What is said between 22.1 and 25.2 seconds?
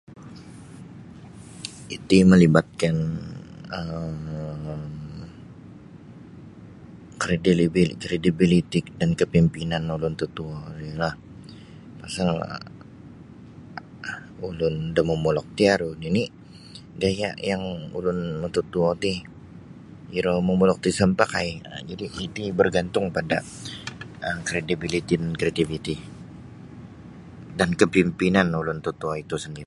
iti bergantung kredibiliti